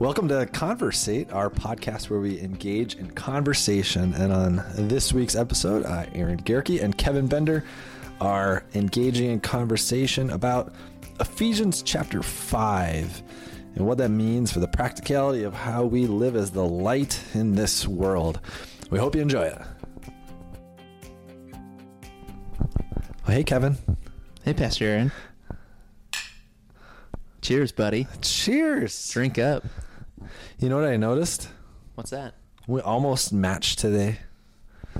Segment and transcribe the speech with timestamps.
[0.00, 4.14] Welcome to Conversate, our podcast where we engage in conversation.
[4.14, 7.64] And on this week's episode, uh, Aaron Gerke and Kevin Bender
[8.20, 10.72] are engaging in conversation about
[11.18, 13.22] Ephesians chapter 5
[13.74, 17.56] and what that means for the practicality of how we live as the light in
[17.56, 18.38] this world.
[18.90, 19.58] We hope you enjoy it.
[23.26, 23.76] Well, hey, Kevin.
[24.44, 25.12] Hey, Pastor Aaron.
[27.42, 28.06] Cheers, buddy.
[28.22, 29.10] Cheers.
[29.10, 29.64] Drink up.
[30.58, 31.48] You know what I noticed?
[31.94, 32.34] What's that?
[32.66, 34.18] We almost matched today.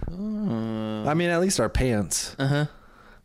[0.07, 2.37] I mean, at least our pants.
[2.39, 2.67] Uh huh.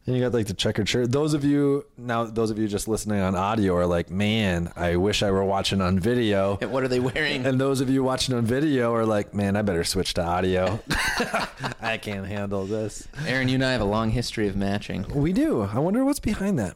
[0.06, 1.12] And you got like the checkered shirt.
[1.12, 4.96] Those of you now, those of you just listening on audio are like, man, I
[4.96, 6.56] wish I were watching on video.
[6.58, 7.46] What are they wearing?
[7.46, 10.82] And those of you watching on video are like, man, I better switch to audio.
[11.82, 13.08] I can't handle this.
[13.28, 15.06] Aaron, you and I have a long history of matching.
[15.14, 15.62] We do.
[15.62, 16.76] I wonder what's behind that.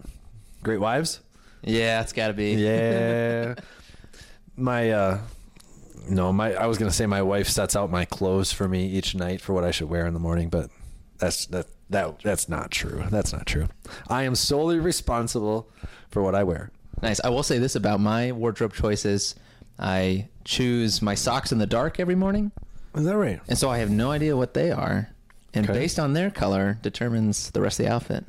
[0.62, 1.20] Great wives?
[1.64, 2.54] Yeah, it's got to be.
[2.54, 3.56] Yeah.
[4.56, 5.20] my uh
[6.10, 8.88] no, my I was going to say my wife sets out my clothes for me
[8.88, 10.70] each night for what I should wear in the morning, but
[11.18, 13.04] that's that that that's not true.
[13.10, 13.68] That's not true.
[14.08, 15.70] I am solely responsible
[16.10, 16.72] for what I wear.
[17.02, 17.20] Nice.
[17.24, 19.36] I will say this about my wardrobe choices.
[19.80, 22.52] I choose my socks in the dark every morning,
[22.96, 23.40] Is that right?
[23.48, 25.10] and so I have no idea what they are.
[25.54, 25.78] And Okay.
[25.80, 28.26] based on their color determines the rest of the outfit.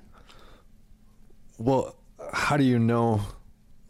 [1.58, 1.96] Well,
[2.32, 3.20] how do you know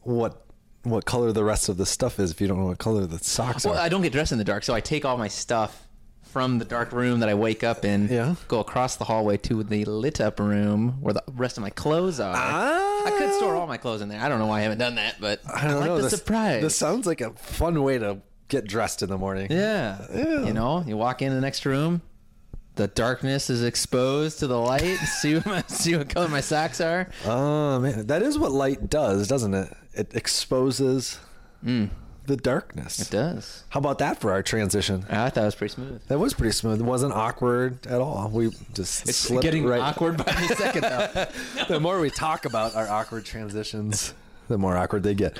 [0.02, 0.44] what
[0.90, 3.18] what color the rest of the stuff is if you don't know what color the
[3.18, 3.80] socks Well, are?
[3.80, 5.84] I don't get dressed in the dark, so I take all my stuff
[6.24, 8.34] from the dark room that I wake up in, Yeah.
[8.48, 12.20] go across the hallway to the lit up room where the rest of my clothes
[12.20, 12.34] are.
[12.36, 14.20] I could store all my clothes in there.
[14.20, 15.96] I don't know why I haven't done that, but I don't like know.
[15.96, 16.62] the this, surprise.
[16.62, 19.46] This sounds like a fun way to get dressed in the morning.
[19.50, 20.04] yeah.
[20.14, 20.44] Yeah.
[20.44, 22.02] You know, you walk in the next room,
[22.78, 24.96] the darkness is exposed to the light.
[25.20, 27.08] see what my, see what color my socks are.
[27.26, 29.76] Oh man, that is what light does, doesn't it?
[29.94, 31.18] It exposes
[31.62, 32.98] the darkness.
[32.98, 33.02] Mm.
[33.02, 33.64] It does.
[33.70, 35.04] How about that for our transition?
[35.10, 36.00] I thought it was pretty smooth.
[36.06, 36.80] That was pretty smooth.
[36.80, 38.30] It wasn't awkward at all.
[38.32, 39.80] We just It's slipped getting right.
[39.80, 41.26] awkward by the second though.
[41.68, 44.14] the more we talk about our awkward transitions,
[44.46, 45.36] the more awkward they get.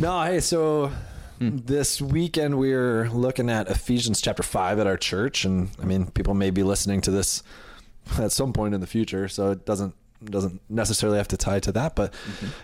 [0.00, 0.90] No, hey, so
[1.40, 6.34] this weekend we're looking at Ephesians chapter 5 at our church and I mean, people
[6.34, 7.42] may be listening to this
[8.18, 11.72] at some point in the future, so it doesn't doesn't necessarily have to tie to
[11.72, 12.12] that, but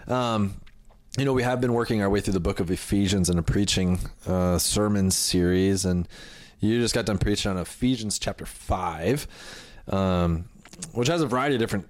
[0.08, 0.60] um
[1.18, 3.42] you know, we have been working our way through the book of Ephesians in a
[3.42, 6.06] preaching uh, sermon series, and
[6.60, 9.26] you just got done preaching on Ephesians chapter 5,
[9.88, 10.44] um,
[10.92, 11.88] which has a variety of different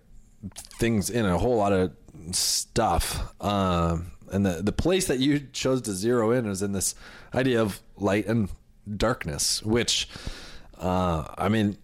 [0.55, 1.91] things in it, a whole lot of
[2.31, 3.35] stuff.
[3.43, 6.95] Um, and the, the place that you chose to zero in is in this
[7.35, 8.49] idea of light and
[8.97, 10.09] darkness, which,
[10.79, 11.77] uh, I mean,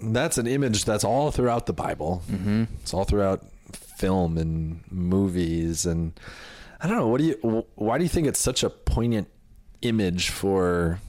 [0.00, 2.22] that's an image that's all throughout the Bible.
[2.30, 2.64] Mm-hmm.
[2.80, 5.86] It's all throughout film and movies.
[5.86, 6.18] And
[6.80, 7.08] I don't know.
[7.08, 9.28] What do you, why do you think it's such a poignant
[9.82, 11.00] image for,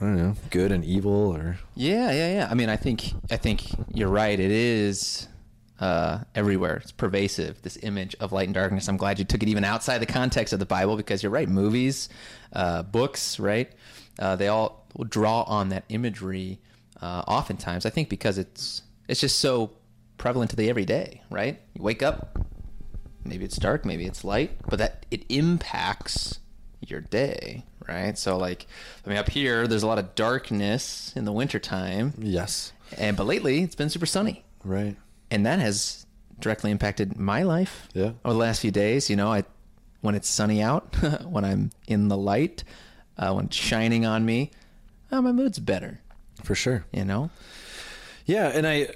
[0.00, 2.48] I don't know, good and evil or, Yeah, yeah, yeah.
[2.50, 4.38] I mean, I think I think you're right.
[4.38, 5.28] It is
[5.80, 6.76] uh, everywhere.
[6.76, 7.62] It's pervasive.
[7.62, 8.88] This image of light and darkness.
[8.88, 11.48] I'm glad you took it even outside the context of the Bible because you're right.
[11.48, 12.08] Movies,
[12.52, 13.70] uh, books, right?
[14.18, 16.60] Uh, they all draw on that imagery.
[17.00, 19.72] Uh, oftentimes, I think because it's it's just so
[20.18, 21.58] prevalent to the everyday, right?
[21.74, 22.38] You wake up,
[23.24, 26.40] maybe it's dark, maybe it's light, but that it impacts
[26.86, 28.18] your day, right?
[28.18, 28.66] So like
[29.06, 32.12] I mean up here there's a lot of darkness in the wintertime.
[32.18, 34.44] yes, And but lately it's been super sunny.
[34.64, 34.96] right.
[35.30, 36.06] And that has
[36.40, 37.88] directly impacted my life.
[37.94, 38.12] Yeah.
[38.24, 39.44] Over the last few days, you know, I
[40.00, 42.64] when it's sunny out, when I'm in the light,
[43.18, 44.50] uh, when it's shining on me,
[45.10, 46.00] uh, my mood's better,
[46.42, 46.86] For sure.
[46.92, 47.30] you know?
[48.24, 48.88] Yeah, and I,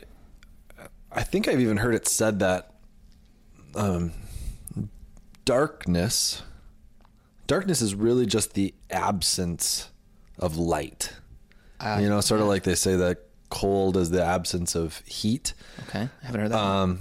[1.13, 2.73] I think I've even heard it said that,
[3.75, 4.13] um,
[5.45, 6.43] darkness,
[7.47, 9.91] darkness is really just the absence
[10.39, 11.13] of light.
[11.81, 13.19] Uh, you know, sort of like they say that
[13.55, 15.55] cold is the absence of heat.
[15.89, 16.09] Okay.
[16.23, 16.59] I haven't heard that.
[16.59, 17.01] Um,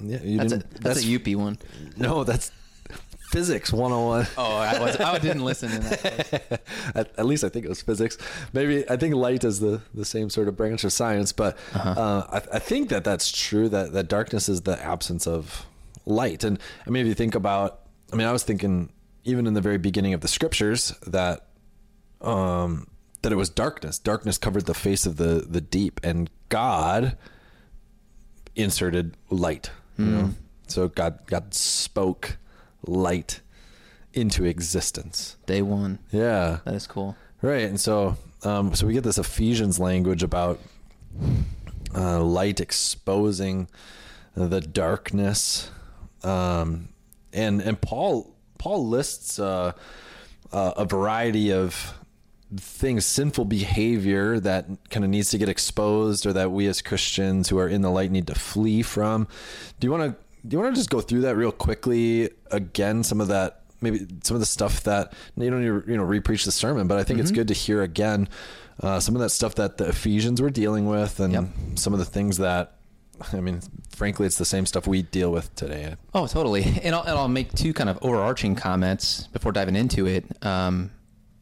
[0.00, 0.80] yeah, you that's a didn't.
[0.82, 1.56] that's, a UP one.
[1.96, 2.50] No, that's
[3.30, 4.26] physics 101.
[4.36, 6.62] Oh, I was I didn't listen to that.
[6.96, 8.18] at, at least I think it was physics.
[8.52, 12.24] Maybe I think light is the, the same sort of branch of science, but uh,
[12.28, 13.68] I, I think that that's true.
[13.68, 15.64] That that darkness is the absence of
[16.06, 16.42] light.
[16.42, 17.82] And I mean, if you think about,
[18.12, 18.90] I mean, I was thinking
[19.22, 21.46] even in the very beginning of the scriptures that
[22.20, 22.88] um,
[23.24, 23.98] that it was darkness.
[23.98, 27.16] Darkness covered the face of the the deep, and God
[28.54, 29.70] inserted light.
[29.96, 30.34] You know,
[30.66, 32.36] so God God spoke
[32.86, 33.40] light
[34.12, 35.36] into existence.
[35.46, 36.00] Day one.
[36.12, 36.58] Yeah.
[36.64, 37.16] That is cool.
[37.40, 37.64] Right.
[37.64, 40.60] And so, um, so we get this Ephesians language about
[41.94, 43.68] uh, light exposing
[44.34, 45.70] the darkness,
[46.22, 46.90] um,
[47.32, 49.72] and and Paul Paul lists uh,
[50.52, 51.94] uh, a variety of
[52.56, 57.48] things, sinful behavior that kind of needs to get exposed, or that we as Christians
[57.48, 59.26] who are in the light need to flee from.
[59.80, 60.24] Do you want to?
[60.46, 63.02] Do you want to just go through that real quickly again?
[63.02, 66.04] Some of that, maybe some of the stuff that you don't need to, you know
[66.04, 68.28] repreach the sermon, but I think it's good to hear again
[68.82, 71.44] uh, some of that stuff that the Ephesians were dealing with, and Yep.
[71.76, 72.72] some of the things that.
[73.32, 73.60] I mean,
[73.94, 75.94] frankly, it's the same stuff we deal with today.
[76.14, 76.64] Oh, totally.
[76.82, 80.24] And I'll, and I'll make two kind of overarching comments before diving into it.
[80.44, 80.90] Um,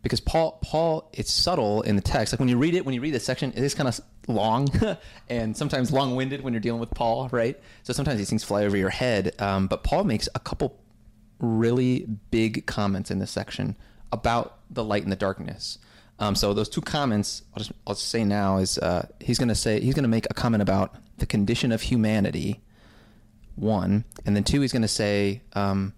[0.02, 2.32] because Paul, Paul, it's subtle in the text.
[2.32, 4.68] Like when you read it, when you read this section, it is kind of long
[5.28, 7.58] and sometimes long-winded when you're dealing with Paul, right?
[7.84, 9.40] So sometimes these things fly over your head.
[9.40, 10.78] Um, but Paul makes a couple
[11.38, 13.76] really big comments in this section
[14.10, 15.78] about the light and the darkness.
[16.18, 19.48] Um, so those two comments, I'll just, I'll just say now is uh, he's going
[19.48, 22.60] to say he's going to make a comment about the condition of humanity
[23.54, 25.92] one, and then two, he's going to say um,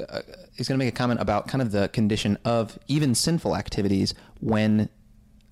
[0.00, 0.20] uh,
[0.56, 4.14] he's going to make a comment about kind of the condition of even sinful activities
[4.40, 4.88] when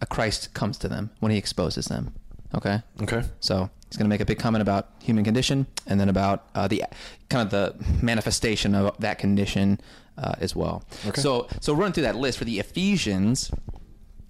[0.00, 2.14] a Christ comes to them, when he exposes them.
[2.54, 2.80] Okay.
[3.02, 3.22] Okay.
[3.40, 6.66] So he's going to make a big comment about human condition, and then about uh,
[6.68, 6.84] the
[7.28, 9.80] kind of the manifestation of that condition
[10.18, 10.84] uh, as well.
[11.06, 11.20] Okay.
[11.20, 13.50] So so run through that list for the Ephesians,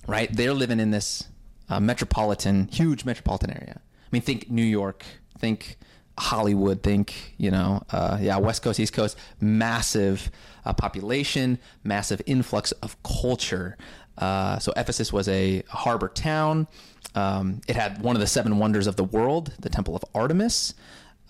[0.06, 0.35] right?
[0.35, 1.29] They're living in this
[1.69, 3.81] uh, metropolitan, huge metropolitan area.
[3.81, 5.05] I mean, think New York,
[5.39, 5.79] think
[6.20, 10.31] Hollywood, think you know, uh, yeah, West Coast, East Coast, massive
[10.64, 13.76] uh, population, massive influx of culture.
[14.19, 16.69] Uh, so Ephesus was a harbor town.
[17.14, 20.75] Um, it had one of the seven wonders of the world, the Temple of Artemis,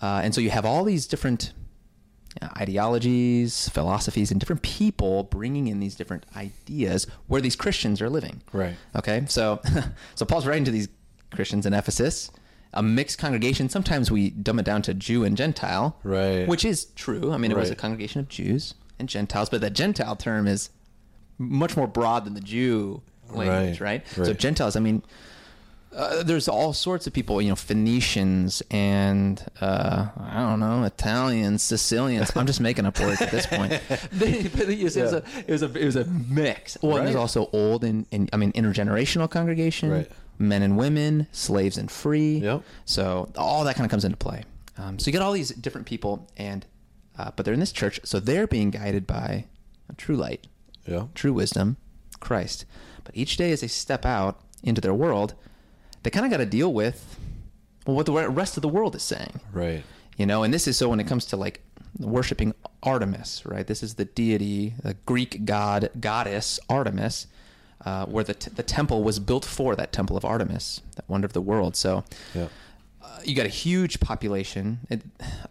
[0.01, 1.53] uh, and so you have all these different
[2.41, 8.09] uh, ideologies, philosophies, and different people bringing in these different ideas where these Christians are
[8.09, 8.41] living.
[8.51, 8.75] Right.
[8.95, 9.23] Okay.
[9.27, 9.61] So,
[10.15, 10.89] so Paul's writing to these
[11.31, 12.31] Christians in Ephesus,
[12.73, 13.69] a mixed congregation.
[13.69, 15.97] Sometimes we dumb it down to Jew and Gentile.
[16.03, 16.47] Right.
[16.47, 17.31] Which is true.
[17.31, 20.69] I mean, it was a congregation of Jews and Gentiles, but that Gentile term is
[21.37, 23.01] much more broad than the Jew
[23.31, 24.03] language, right?
[24.17, 24.33] Right, So.
[24.33, 25.01] Gentiles, I mean,
[25.95, 31.63] uh, there's all sorts of people, you know, Phoenicians and uh, I don't know, Italians,
[31.63, 32.31] Sicilians.
[32.35, 33.73] I'm just making up words at this point.
[34.13, 36.77] They- but it, was, it was a, it was a it was a mix.
[36.81, 40.11] Well, and there's also old and, and I mean intergenerational congregation, Right.
[40.41, 42.37] Men and women, slaves and free.
[42.39, 42.63] Yep.
[42.85, 44.43] So all that kind of comes into play.
[44.77, 46.65] Um, so you get all these different people, and
[47.17, 49.45] uh, but they're in this church, so they're being guided by
[49.89, 50.47] a true light,
[50.87, 51.07] Yeah.
[51.13, 51.77] true wisdom,
[52.19, 52.65] Christ.
[53.03, 55.33] But each day as they step out into their world,
[56.03, 57.17] they kind of got to deal with
[57.85, 59.39] well, what the rest of the world is saying.
[59.51, 59.83] Right.
[60.17, 61.61] You know, and this is so when it comes to like
[61.99, 62.53] worshiping
[62.83, 63.65] Artemis, right?
[63.67, 67.27] This is the deity, the Greek god, goddess Artemis,
[67.85, 71.25] uh, where the, t- the temple was built for that temple of Artemis, that wonder
[71.25, 71.75] of the world.
[71.75, 72.03] So
[72.35, 72.47] Yeah.
[73.01, 74.79] uh, you got a huge population.
[74.89, 75.01] It,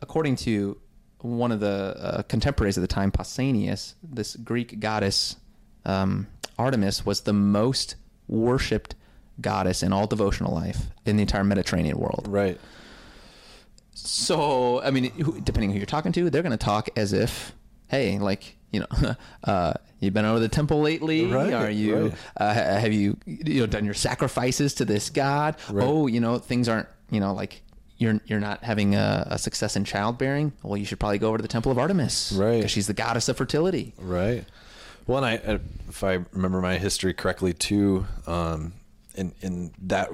[0.01, 0.79] according to
[1.21, 5.37] one of the uh, contemporaries of the time, Pausanias, this Greek goddess
[5.85, 6.27] um,
[6.59, 7.97] Artemis was the most
[8.29, 8.95] worshipped
[9.41, 12.27] goddess in all devotional life in the entire Mediterranean world.
[12.29, 12.61] Right.
[13.95, 15.11] So, I mean,
[15.45, 17.55] depending who you're talking to, they're going to talk as if,
[17.89, 19.15] hey, like, you know,
[19.45, 21.27] uh, you've been over the temple lately.
[21.27, 21.97] Right, Are you?
[22.09, 22.15] right.
[22.37, 25.57] Uh, have you, you know, done your sacrifices to this god?
[25.71, 25.85] Right.
[25.87, 27.63] Oh, you know, things aren't, you know, like
[27.99, 30.53] you're you're not having a, a success in childbearing.
[30.63, 32.59] Well, you should probably go over to the temple of Artemis, Right.
[32.59, 33.93] Because she's the goddess of fertility.
[33.99, 34.45] Right.
[35.07, 38.73] Well, and I, I- if I remember my history correctly, too, um,
[39.17, 40.09] in in that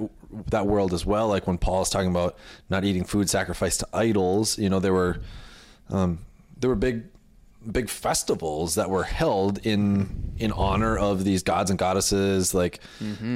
[0.49, 2.35] that world as well, like when Paul is talking about
[2.69, 5.19] not eating food sacrificed to idols, you know, there were
[5.91, 6.19] um,
[6.59, 7.03] there were big
[7.71, 12.79] big festivals that were held in in honor of these gods and goddesses like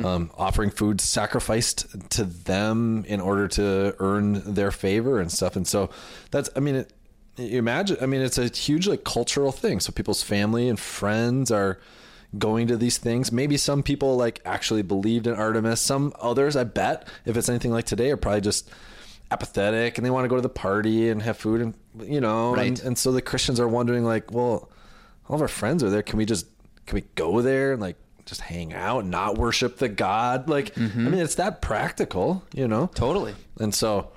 [0.06, 5.56] um, offering food sacrificed to them in order to earn their favor and stuff.
[5.56, 5.90] And so
[6.30, 6.94] that's i mean it,
[7.38, 9.80] you imagine i mean it's a huge like cultural thing.
[9.80, 11.80] So people's family and friends are
[12.38, 13.32] going to these things.
[13.32, 15.82] Maybe some people like actually believed in artemis.
[15.82, 18.70] Some others i bet if it's anything like today are probably just
[19.32, 21.74] apathetic and they want to go to the party and have food and
[22.04, 22.68] you know Right.
[22.68, 24.70] and, and so the christians are wondering like well
[25.32, 26.04] all of our friends are there.
[26.04, 26.46] Can we just
[26.86, 27.96] can we go there and like
[28.26, 30.50] just hang out and not worship the god?
[30.50, 31.12] Like i mm-hmm.
[31.12, 32.90] mean it's that practical you know?
[32.94, 33.34] Totally.
[33.60, 34.12] and so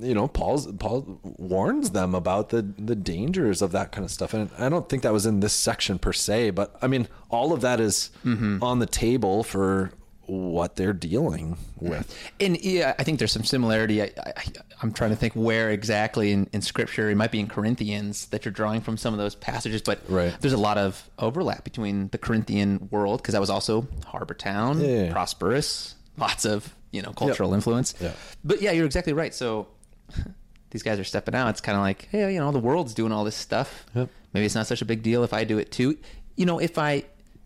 [0.00, 4.34] you know paul's paul warns them about the the dangers of that kind of stuff.
[4.34, 7.52] And i don't think that was in this section per se but i mean all
[7.54, 8.62] of that is mm-hmm.
[8.62, 9.90] on the table for
[10.28, 14.02] what they're dealing with And yeah, I think there's some similarity.
[14.02, 14.44] I, I,
[14.82, 17.08] I'm trying to think where exactly in, in Scripture.
[17.10, 20.34] It might be in Corinthians that you're drawing from some of those passages, but Right.
[20.40, 24.80] there's a lot of overlap between the Corinthian world because that was also harbor town,
[24.80, 27.94] Yeah, prosperous, lots of you know cultural influence.
[28.00, 28.12] Yeah.
[28.44, 29.34] But yeah, you're exactly right.
[29.34, 29.66] So
[30.70, 31.48] these guys are stepping out.
[31.48, 33.86] It's kind of like, hey, you know, the world's doing all this stuff.
[33.94, 34.10] Yep.
[34.34, 35.96] Maybe it's not such a big deal if I do it too.
[36.36, 37.04] you know, if I,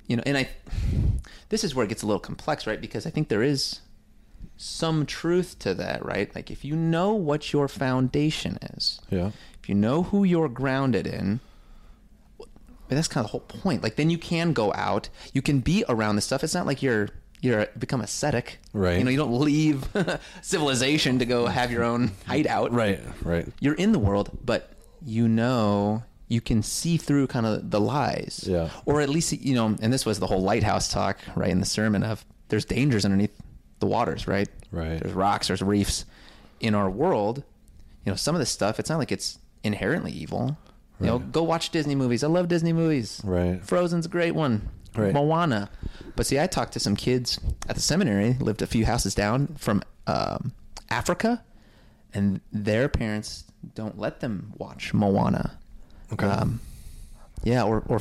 [0.09, 0.49] you know, and I,
[1.53, 2.81] this is where it gets a little complex, right?
[2.81, 3.81] Because I think there is
[4.57, 6.35] some truth to that, right?
[6.35, 9.33] Like if you know what your foundation is, Yeah.
[9.61, 11.41] if you know who you're grounded in,
[12.39, 12.49] but
[12.97, 13.83] that's kind of the whole point.
[13.83, 16.43] Like then you can go out, you can be around this stuff.
[16.43, 17.09] It's not like you're
[17.43, 18.99] you're become ascetic, Right.
[18.99, 19.89] You know, you don't leave
[20.43, 23.01] civilization to go have your own hideout, Right.
[23.23, 23.47] Right.
[23.61, 24.71] You're in the world, but
[25.05, 28.71] you know you can see through kind of the lies, Yeah.
[28.87, 31.67] Or at least you know, and this was the whole lighthouse talk, right, in the
[31.67, 33.37] sermon of there's dangers underneath
[33.81, 34.49] the waters, right?
[34.71, 35.01] Right.
[35.01, 36.05] There's rocks, there's reefs
[36.61, 37.43] in our world.
[38.05, 40.57] You know, some of this stuff, it's not like it's inherently evil.
[41.01, 42.23] You know, go watch Disney movies.
[42.23, 43.21] I love Disney movies.
[43.25, 43.61] Right.
[43.65, 44.69] Frozen's a great one.
[44.95, 45.13] Right.
[45.13, 45.69] Moana.
[46.15, 49.57] But see, I talked to some kids at the seminary, lived a few houses down
[49.59, 50.53] from um,
[50.91, 51.43] Africa,
[52.15, 55.59] and their parents don't let them watch Moana.
[56.13, 56.27] Okay.
[56.27, 56.61] Um,
[57.45, 58.01] yeah, or or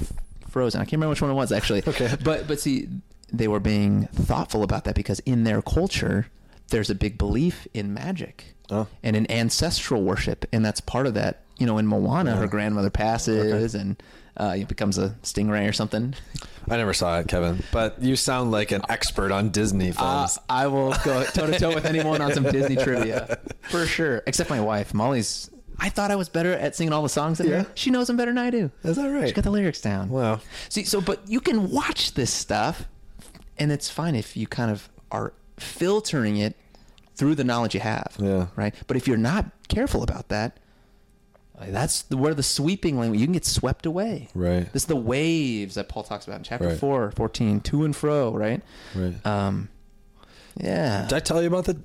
[0.49, 0.81] Frozen.
[0.81, 1.83] I can't remember which one it was actually.
[1.87, 2.15] Okay.
[2.23, 2.87] But but see,
[3.31, 6.27] they were being thoughtful about that because in their culture,
[6.69, 8.87] there's a big belief in magic Oh.
[9.03, 11.41] and in ancestral worship, and that's part of that.
[11.57, 14.01] You know, in Moana, her grandmother passes and
[14.37, 16.15] uh, it becomes a stingray or something.
[16.69, 19.93] I never saw it, Kevin, but you sound like an expert on Disney Uh,
[20.25, 20.39] films.
[20.49, 23.37] I will go toe to toe with anyone on some Disney trivia
[23.69, 24.23] for sure.
[24.25, 25.49] Except my wife, Molly's.
[25.83, 27.63] I thought I was better at singing all the songs in Yeah.
[27.63, 27.65] there.
[27.73, 28.69] She knows them better than I do.
[28.83, 29.27] Is that right?
[29.27, 30.09] She got the lyrics down.
[30.09, 30.39] Wow.
[30.69, 32.87] See, so but you can watch this stuff,
[33.57, 36.55] and it's fine if you kind of are filtering it
[37.15, 38.15] through the knowledge you have.
[38.19, 38.47] Yeah.
[38.55, 38.75] Right.
[38.87, 40.57] But if you're not careful about that,
[41.59, 44.29] that's the, where the sweeping language you can get swept away.
[44.33, 44.71] Right.
[44.73, 46.77] This is the waves that Paul talks about in chapter Right.
[46.77, 48.31] four, 14, to and fro.
[48.31, 48.61] Right.
[48.95, 49.23] Right.
[49.25, 49.69] Um.
[50.57, 51.03] Yeah.
[51.07, 51.77] Did I tell you about the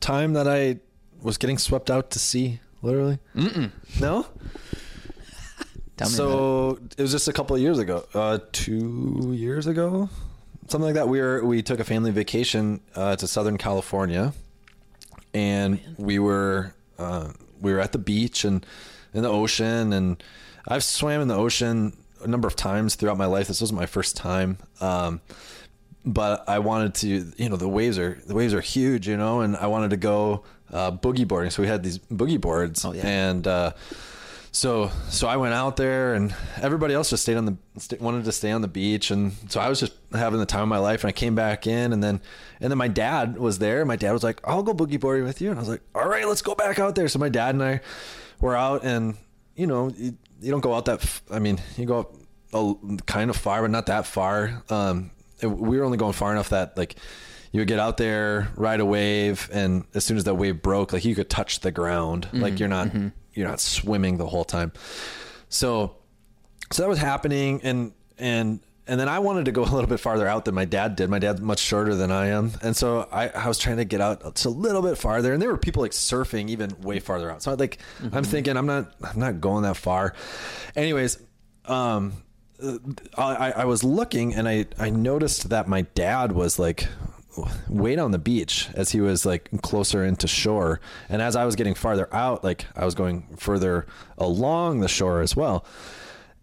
[0.00, 0.78] time that I
[1.22, 2.60] was getting swept out to sea?
[2.86, 3.18] Literally.
[3.34, 3.72] Mm-mm.
[4.00, 4.26] No.
[5.96, 7.02] Tell me so it.
[7.02, 10.08] was just a couple of years ago, uh, two years ago,
[10.68, 11.08] something like that.
[11.08, 14.34] We were we took a family vacation uh, to Southern California,
[15.34, 18.64] and we were uh, we were at the beach and
[19.12, 20.22] in the ocean, and
[20.68, 23.48] I've swam in the ocean a number of times throughout my life.
[23.48, 24.58] This wasn't my first time.
[24.80, 25.20] Um,
[26.04, 29.40] but I wanted to, you know, the waves are the waves are huge, you know,
[29.40, 31.50] and I wanted to go uh, boogie boarding.
[31.50, 33.06] So we had these boogie boards, Oh, yeah.
[33.06, 33.72] and uh,
[34.52, 38.24] so so I went out there, and everybody else just stayed on the st- wanted
[38.24, 40.78] to stay on the beach, and so I was just having the time of my
[40.78, 41.04] life.
[41.04, 42.20] And I came back in, and then
[42.60, 43.84] and then my dad was there.
[43.84, 46.08] My dad was like, "I'll go boogie boarding with you," and I was like, "All
[46.08, 47.80] right, let's go back out there." So my dad and I
[48.40, 49.16] were out, and
[49.56, 51.02] you know, you, you don't go out that.
[51.02, 52.14] F- I mean, you go out
[52.54, 54.62] a, kind of far, but not that far.
[54.70, 55.10] Um,
[55.42, 56.96] we were only going far enough that like
[57.52, 60.92] you would get out there, ride a wave, and as soon as that wave broke,
[60.92, 62.28] like you could touch the ground.
[62.32, 62.58] Like mm-hmm.
[62.58, 63.08] you're not mm-hmm.
[63.34, 64.72] you're not swimming the whole time.
[65.48, 65.96] So
[66.72, 70.00] so that was happening and and and then I wanted to go a little bit
[70.00, 71.10] farther out than my dad did.
[71.10, 72.52] My dad's much shorter than I am.
[72.62, 75.32] And so I, I was trying to get out just a little bit farther.
[75.32, 77.42] And there were people like surfing even way farther out.
[77.42, 78.22] So I like I'm mm-hmm.
[78.22, 80.14] thinking I'm not I'm not going that far.
[80.74, 81.18] Anyways,
[81.66, 82.22] um
[82.62, 82.78] uh,
[83.18, 86.88] I, I was looking and I, I noticed that my dad was like
[87.68, 90.80] way down the beach as he was like closer into shore.
[91.08, 93.86] And as I was getting farther out, like I was going further
[94.18, 95.64] along the shore as well.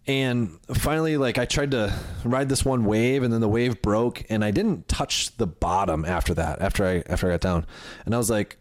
[0.06, 4.24] And finally, like I tried to ride this one wave, and then the wave broke,
[4.28, 6.60] and I didn't touch the bottom after that.
[6.60, 7.66] After I after I got down,
[8.04, 8.58] and I was like,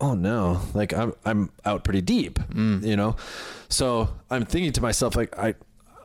[0.00, 2.84] "Oh no!" Like I'm I'm out pretty deep, mm.
[2.84, 3.16] you know.
[3.68, 5.54] So I'm thinking to myself, like I,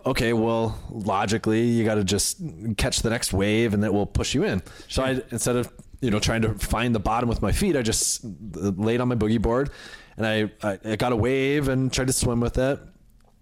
[0.09, 2.41] okay, well, logically, you got to just
[2.77, 4.61] catch the next wave, and that will push you in.
[4.87, 7.81] So I instead of you know trying to find the bottom with my feet, I
[7.81, 9.71] just laid on my boogie board,
[10.17, 12.79] and I I, I got a wave and tried to swim with it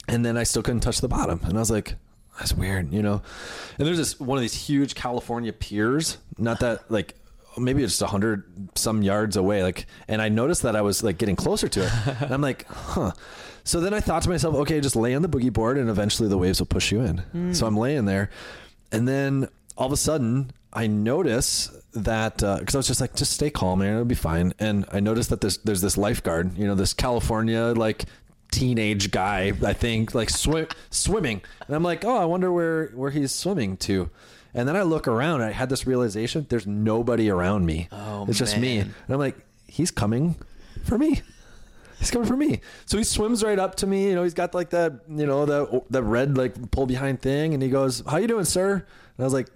[0.08, 1.42] and then I still couldn't touch the bottom.
[1.44, 1.96] And I was like,
[2.40, 3.22] that's weird, you know.
[3.78, 7.16] And there's this one of these huge California piers, not that like
[7.58, 8.44] maybe it's a hundred
[8.76, 9.64] some yards away.
[9.64, 12.66] Like, and I noticed that I was like getting closer to it, and I'm like,
[12.68, 13.12] huh.
[13.68, 16.30] So then I thought to myself, okay, just lay on the boogie board, and eventually
[16.30, 17.18] the waves will push you in.
[17.18, 17.52] Hmm.
[17.52, 18.30] So I'm laying there,
[18.94, 23.16] and then all of a sudden I notice that uh, because I was just like,
[23.16, 24.54] just stay calm, man, it'll be fine.
[24.58, 28.06] And I noticed that there's there's this lifeguard, you know, this California like
[28.52, 33.12] teenage guy, I think, like swim swimming, and I'm like, oh, I wonder where where
[33.12, 34.10] he's swimming to.
[34.54, 37.90] And then I look around, and I had this realization: there's nobody around me.
[37.92, 39.36] Oh, it's just me, and I'm like,
[39.68, 40.38] he's coming
[40.86, 41.22] for me.
[42.00, 42.62] He's coming for me.
[42.86, 44.10] So he swims right up to me.
[44.10, 47.54] You know, he's got like that, you know, the the red like pull behind thing,
[47.54, 49.50] and he goes, "How you doing, sir?" And I was like,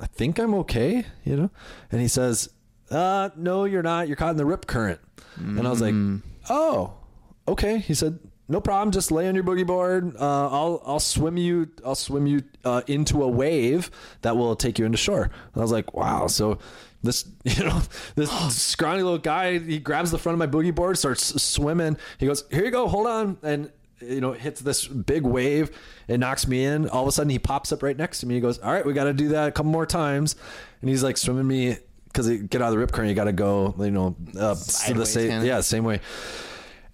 [0.00, 1.50] "I think I'm okay," you know.
[1.92, 2.48] And he says,
[2.90, 4.08] "Uh, no, you're not.
[4.08, 5.00] You're caught in the rip current."
[5.36, 5.94] And I was like,
[6.48, 6.94] "Oh,
[7.46, 8.92] okay." He said, no problem.
[8.92, 10.16] Just lay on your boogie board.
[10.16, 11.68] Uh, I'll I'll swim you.
[11.84, 13.90] I'll swim you uh, into a wave
[14.22, 15.22] that will take you into shore.
[15.24, 16.28] And I was like, wow.
[16.28, 16.58] So
[17.02, 17.80] this you know
[18.14, 21.96] this scrawny little guy he grabs the front of my boogie board, starts swimming.
[22.18, 25.70] He goes, here you go, hold on, and you know hits this big wave.
[26.08, 26.88] It knocks me in.
[26.88, 28.34] All of a sudden, he pops up right next to me.
[28.34, 30.36] He goes, all right, we got to do that a couple more times,
[30.80, 31.76] and he's like swimming me.
[32.04, 35.04] Because get out of the rip current, you got to go, you know, uh, the
[35.04, 36.00] same, yeah, same way.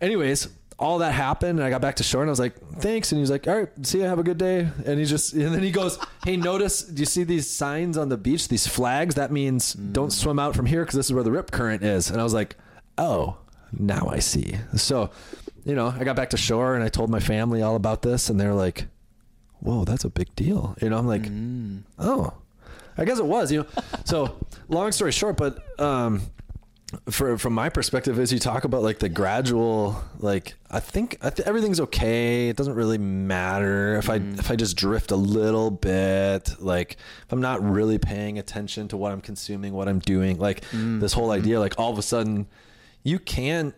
[0.01, 0.49] Anyways,
[0.83, 3.21] all that happened, and I got back to shore, and I was like, "Thanks," and
[3.21, 5.63] he's like, "All right, see you, have a good day." And he just, and then
[5.63, 6.83] he goes, "Hey, notice?
[6.83, 8.49] Do you see these signs on the beach?
[8.49, 9.15] These flags?
[9.15, 12.11] That means don't swim out from here because this is where the rip current is."
[12.11, 12.57] And I was like,
[12.99, 13.37] "Oh,
[13.79, 15.11] now I see." So,
[15.65, 18.29] you know, I got back to shore, and I told my family all about this,
[18.29, 18.87] and they're like,
[19.61, 21.27] "Whoa, that's a big deal." You know, I'm like,
[21.99, 22.35] "Oh."
[22.99, 23.67] I guess it was, you know.
[24.05, 24.37] So,
[24.69, 26.21] long story short, but um,
[27.11, 31.31] for from my perspective, as you talk about like the gradual, like I think I
[31.31, 32.49] th- everything's okay.
[32.49, 34.39] It doesn't really matter if I mm-hmm.
[34.39, 36.51] if I just drift a little bit.
[36.61, 36.97] Like
[37.27, 40.39] if I'm not really paying attention to what I'm consuming, what I'm doing.
[40.39, 41.01] Like mm-hmm.
[41.01, 41.63] this whole idea, mm-hmm.
[41.63, 42.47] like all of a sudden,
[43.03, 43.75] you can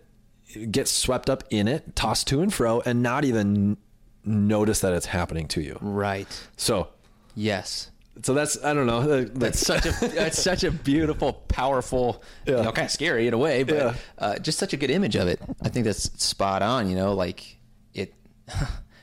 [0.71, 3.77] get swept up in it, tossed to and fro, and not even
[4.25, 5.79] notice that it's happening to you.
[5.81, 6.49] Right.
[6.57, 6.89] So,
[7.35, 7.91] Yes.
[8.23, 9.01] So that's I don't know.
[9.01, 12.59] uh, That's such a that's such a beautiful, powerful, Yeah.
[12.59, 13.95] you know, kind of scary in a way, but Yeah.
[14.19, 15.41] uh, just such a good image of it.
[15.63, 16.89] I think that's spot on.
[16.89, 17.57] You know, like
[17.95, 18.15] it.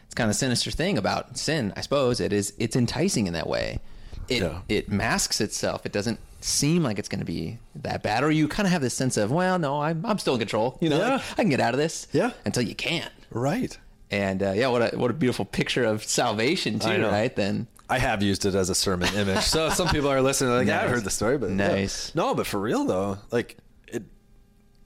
[0.05, 2.19] It's kind of a sinister thing about sin, I suppose.
[2.19, 2.53] It is.
[2.59, 3.79] It's enticing in that way.
[4.27, 4.59] It Yeah.
[4.67, 5.85] it masks itself.
[5.85, 8.81] It doesn't seem like it's going to be that bad, or you kind of have
[8.81, 10.77] this sense of, well, no, I'm I'm still in control.
[10.81, 12.07] You know, like, I can get out of this.
[12.11, 12.31] Yeah.
[12.45, 13.09] Until you can't.
[13.29, 13.77] right.
[14.11, 17.33] And uh, yeah, what a what a beautiful picture of salvation too, right?
[17.35, 19.39] Then I have used it as a sermon image.
[19.43, 21.55] So some people are listening, like, yeah, I've heard the story, but yeah.
[21.55, 22.13] Nice.
[22.13, 24.03] No, but for real though, like it,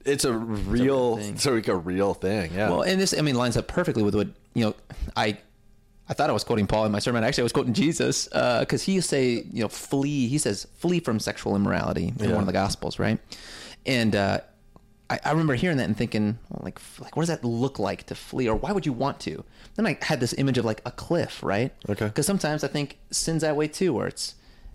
[0.04, 1.34] it's a real, thing.
[1.34, 2.52] it's like a real thing.
[2.54, 2.70] Yeah.
[2.70, 4.74] Well, and this, I mean, lines up perfectly with what you know.
[5.16, 5.38] I,
[6.08, 7.24] I thought I was quoting Paul in my sermon.
[7.24, 10.28] Actually, I was quoting Jesus because he say, you know, flee.
[10.28, 12.34] He says, flee from sexual immorality in Yeah.
[12.34, 13.18] one of the Gospels, right?
[13.86, 14.40] And uh,
[15.08, 18.04] I, I remember hearing that and thinking, well, like, like, what does that look like
[18.06, 19.44] to flee, or why would you want to?
[19.76, 21.72] Then I had this image of like a cliff, right?
[21.88, 22.06] Okay.
[22.06, 24.34] Because sometimes I think sin's that way too, where it's,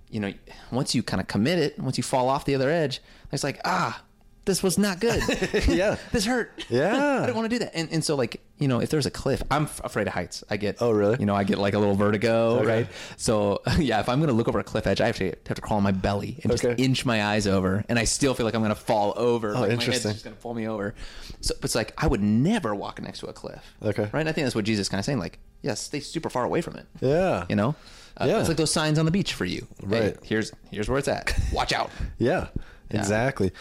[0.09, 0.33] you know,
[0.71, 3.59] once you kind of commit it, once you fall off the other edge, it's like,
[3.65, 4.03] ah,
[4.45, 5.21] this was not good.
[5.67, 5.97] Yeah.
[6.11, 6.65] this hurt.
[6.69, 7.19] Yeah.
[7.23, 7.75] I don't want to do that.
[7.75, 10.43] And, and so like, you know, if there's a cliff, I'm f- afraid of heights.
[10.49, 11.17] I get, Oh, really?
[11.19, 12.67] You know, I get like a little vertigo, Okay.
[12.67, 12.87] right?
[13.17, 15.61] So yeah, if I'm going to look over a cliff edge, I actually have to
[15.61, 17.83] crawl on my belly and just inch my eyes over.
[17.89, 19.49] And I still feel like I'm going to fall over.
[19.55, 20.93] Oh, like My head's just going to pull me over.
[21.41, 23.61] So it's like, I would never walk next to a cliff.
[23.83, 24.09] Okay.
[24.13, 24.19] Right.
[24.21, 25.19] And I think that's what Jesus is kind of saying.
[25.19, 26.85] Like, yeah, stay super far away from it.
[27.01, 27.45] yeah.
[27.49, 27.75] You know?
[28.17, 28.39] Uh, Yeah.
[28.39, 29.67] It's like those signs on the beach for you.
[29.79, 30.17] Hey, Right.
[30.23, 31.33] here's, here's where it's at.
[31.51, 31.89] Watch out.
[32.19, 32.47] Yeah,
[32.91, 33.51] exactly.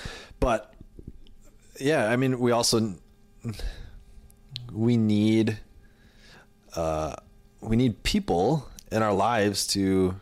[0.41, 0.75] But
[1.81, 2.95] yeah, I mean, we also
[4.73, 5.59] we need
[6.75, 7.17] uh,
[7.61, 10.17] we need people in our lives to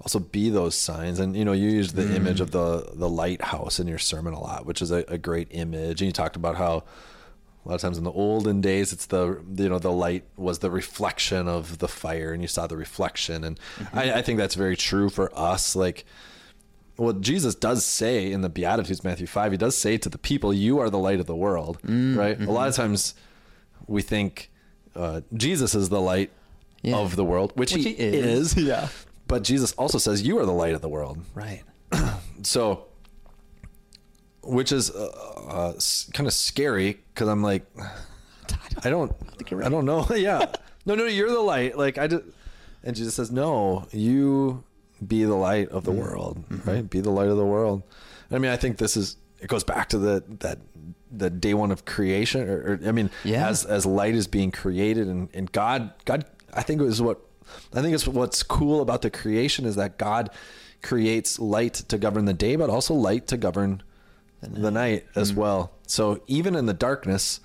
[0.00, 1.18] also be those signs.
[1.18, 2.14] And you know, you used the mm.
[2.14, 5.48] image of the the lighthouse in your sermon a lot, which is a, a great
[5.50, 6.00] image.
[6.00, 6.84] And you talked about how
[7.64, 10.60] a lot of times in the olden days, it's the you know the light was
[10.60, 13.44] the reflection of the fire, and you saw the reflection.
[13.44, 13.60] And
[13.92, 14.18] I, mm-hmm.
[14.18, 15.74] I think that's very true for us.
[15.74, 16.04] Like
[16.96, 20.52] what Jesus does say in the Beatitudes, Matthew 5, he does say to the people,
[20.52, 22.40] You are the light of the world, mm, right?
[22.40, 22.82] A lot of mm-hmm.
[22.82, 23.14] times
[23.88, 24.50] we think
[24.94, 26.30] uh, Jesus is the light
[26.82, 26.96] Yeah.
[26.96, 28.56] of the world, which, Which he, he is.
[28.56, 28.64] is.
[28.68, 28.88] Yeah.
[29.26, 31.18] But Jesus also says, You are the light of the world.
[31.34, 31.62] Right.
[32.42, 32.84] So,
[34.42, 35.06] which is uh,
[35.48, 35.72] uh,
[36.12, 37.64] kind of scary because I'm like,
[38.84, 39.66] I don't, think you're right.
[39.66, 40.06] I don't know.
[40.14, 40.46] yeah.
[40.86, 41.76] No, no, you're the light.
[41.76, 42.24] Like I just,
[42.84, 44.62] and Jesus says, no, you
[45.06, 46.00] be the light of the Mm-hmm.
[46.00, 46.88] world, right?
[46.88, 47.82] Be the light of the world.
[48.30, 50.58] I mean, I think this is, it goes back to the, that,
[51.10, 53.48] the day one of creation or, or I mean, Yeah.
[53.48, 57.20] as, as light is being created and, and God, God, I think it was what,
[57.72, 60.30] I think it's what's cool about the creation is that God
[60.82, 63.82] creates light to govern the day, but also light to govern
[64.40, 65.36] the night, as mm.
[65.36, 65.72] well.
[65.86, 67.40] So even in the darkness,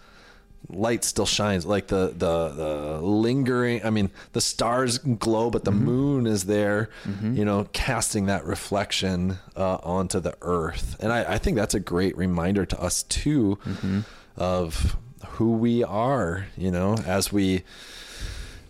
[0.69, 1.65] light still shines.
[1.65, 3.85] Like the the the lingering.
[3.85, 5.85] I mean, the stars glow, but the mm-hmm.
[5.85, 6.89] moon is there.
[7.03, 7.35] Mm-hmm.
[7.35, 10.95] You know, casting that reflection uh, onto the earth.
[10.99, 14.01] And I, I think that's a great reminder to us too mm-hmm.
[14.37, 14.97] of
[15.27, 16.47] who we are.
[16.57, 17.63] You know, as we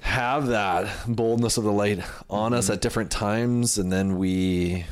[0.02, 4.86] have that boldness of the light on us at different times, and then we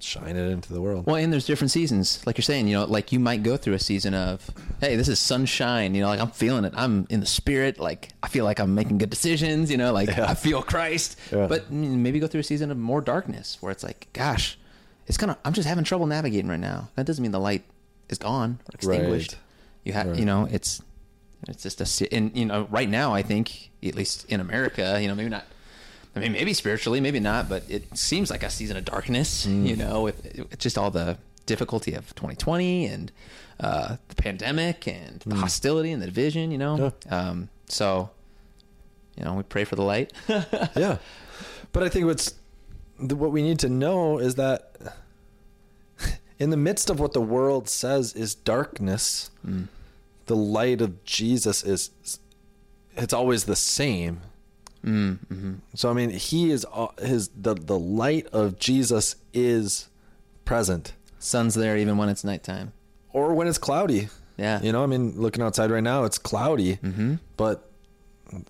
[0.00, 1.06] shine it into the world.
[1.06, 2.68] Well, and there's different seasons, like you're saying.
[2.68, 4.48] You know, like you might go through a season of,
[4.80, 5.94] hey, this is sunshine.
[5.94, 6.72] You know, like I'm feeling it.
[6.76, 7.78] I'm in the spirit.
[7.78, 9.70] Like I feel like I'm making good decisions.
[9.70, 10.30] You know, like Yeah.
[10.30, 11.18] I feel Christ.
[11.32, 11.46] Yeah.
[11.46, 14.58] But maybe go through a season of more darkness, where it's like, gosh,
[15.06, 15.38] it's kind of.
[15.44, 16.90] I'm just having trouble navigating right now.
[16.96, 17.64] That doesn't mean the light
[18.08, 19.32] is gone or extinguished.
[19.32, 19.40] Right.
[19.84, 20.18] You have, Right.
[20.18, 20.82] you know, it's
[21.48, 25.08] It's just a and you know right now I think at least in America, you
[25.08, 25.44] know maybe not.
[26.16, 29.46] I mean, maybe spiritually, maybe not, but it seems like a season of darkness.
[29.46, 33.12] You know, with, with just all the difficulty of 2020 and
[33.60, 36.50] uh, the pandemic and the hostility and the division.
[36.50, 38.10] You know, um, so
[39.16, 40.12] you know we pray for the light.
[40.28, 40.98] yeah.
[41.72, 42.34] But I think what's
[42.98, 44.76] what we need to know is that
[46.38, 49.30] in the midst of what the world says is darkness,
[50.26, 51.90] the light of Jesus is
[52.96, 54.20] it's always the same.
[54.84, 59.88] Mm, hmm So I mean, he is all- his the the light of Jesus is
[60.44, 62.72] present, Sun's there even when it's nighttime.
[63.12, 64.08] or when it's cloudy.
[64.36, 67.70] Yeah, You know, I mean, looking outside right now, it's cloudy, hmm but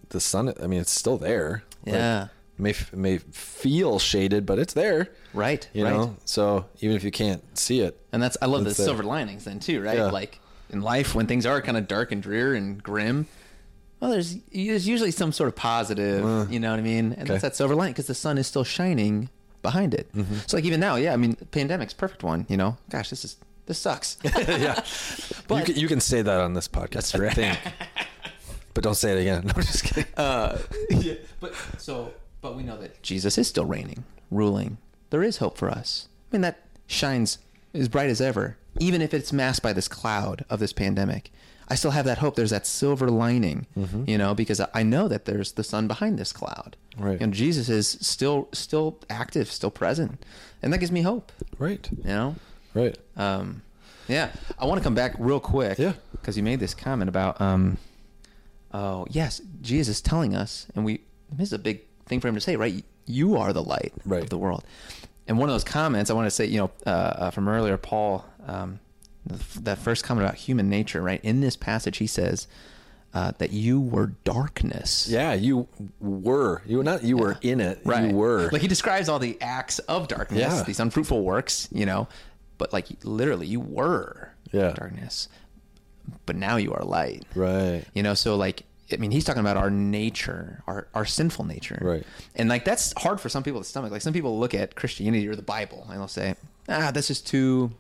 [0.08, 0.52] the sun.
[0.62, 1.62] I mean, it's still there.
[1.84, 5.08] Like, yeah, may may feel shaded, but it's there.
[5.34, 5.92] right, You right.
[5.92, 8.74] know, so even if you can't see it, And that's I love the it.
[8.76, 9.98] silver linings then too, right?
[9.98, 10.10] Yeah.
[10.10, 13.26] Like in life when things are kind of dark and drear and grim,
[14.00, 17.12] well, there's there's usually some sort of positive, Uh, you know what I mean?
[17.12, 17.24] And okay.
[17.32, 19.30] that's that silver lining because the sun is still shining
[19.62, 20.12] behind it.
[20.14, 20.34] Mm-hmm.
[20.46, 22.46] So like even now, yeah, I mean, pandemic's perfect one.
[22.48, 24.18] You know, gosh, this is this sucks.
[24.24, 24.82] yeah,
[25.48, 27.12] But- you can you can say that on this podcast.
[27.12, 27.58] That's I think.
[28.74, 29.44] but don't say it again.
[29.46, 30.06] No, I'm just kidding.
[30.16, 30.58] uh,
[30.90, 34.78] yeah, but so but we know that Jesus is still reigning, ruling.
[35.10, 36.08] There is hope for us.
[36.30, 37.38] I mean, that shines
[37.72, 41.32] as bright as ever, even if it's masked by this cloud of this pandemic.
[41.68, 42.36] I still have that hope.
[42.36, 44.04] There's that silver lining, Mm-hmm.
[44.06, 46.76] you know, because I know that there's the sun behind this cloud.
[46.98, 47.20] Right.
[47.20, 50.24] And Jesus is still still active, still present,
[50.62, 51.32] and that gives me hope.
[51.58, 52.36] Right, You know.
[52.74, 52.96] right.
[53.16, 53.62] Um,
[54.08, 55.78] yeah, I want to come back real quick.
[55.78, 55.94] Yeah.
[56.12, 57.78] because you made this comment about, um,
[58.72, 61.00] oh yes, Jesus telling us, and we
[61.32, 62.84] this is a big thing for him to say, right?
[63.06, 64.22] You are the light Right.
[64.22, 64.64] of the world.
[65.26, 67.76] And one of those comments I want to say, you know, uh, uh, from earlier,
[67.78, 68.78] Paul, um,
[69.26, 71.20] that first comment about human nature, right?
[71.24, 72.46] In this passage, he says
[73.14, 75.08] uh, that you were darkness.
[75.08, 75.66] Yeah, you
[76.00, 76.62] were.
[76.66, 77.04] You were not.
[77.04, 77.80] You were in it.
[77.84, 78.10] Right.
[78.10, 78.48] You were.
[78.52, 80.62] Like he describes all the acts of darkness, Yeah.
[80.64, 82.08] these unfruitful works, you know,
[82.58, 84.72] but like literally you were Yeah.
[84.72, 85.28] darkness,
[86.26, 87.24] but now you are light.
[87.34, 87.84] right.
[87.94, 91.78] You know, so like, I mean, he's talking about our nature, our, our sinful nature.
[91.80, 92.04] Right.
[92.36, 93.90] And like, that's hard for some people to stomach.
[93.90, 96.34] Like some people look at Christianity or the Bible and they'll say,
[96.68, 97.70] ah, this is too,